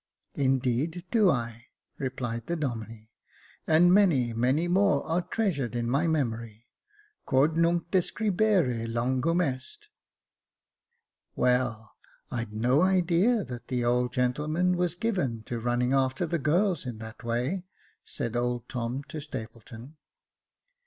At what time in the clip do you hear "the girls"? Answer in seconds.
16.25-16.87